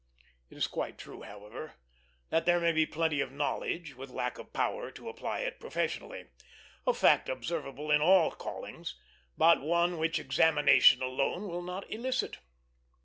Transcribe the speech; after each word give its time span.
It 0.49 0.57
is 0.57 0.65
quite 0.65 0.97
true, 0.97 1.21
however, 1.21 1.75
that 2.31 2.47
there 2.47 2.59
may 2.59 2.71
be 2.71 2.87
plenty 2.87 3.21
of 3.21 3.31
knowledge 3.31 3.93
with 3.93 4.09
lack 4.09 4.39
of 4.39 4.51
power 4.51 4.89
to 4.89 5.09
apply 5.09 5.41
it 5.41 5.59
professionally 5.59 6.25
a 6.87 6.93
fact 6.95 7.29
observable 7.29 7.91
in 7.91 8.01
all 8.01 8.31
callings, 8.31 8.97
but 9.37 9.61
one 9.61 9.99
which 9.99 10.17
examination 10.17 11.03
alone 11.03 11.47
will 11.47 11.61
not 11.61 11.87
elicit. 11.91 12.39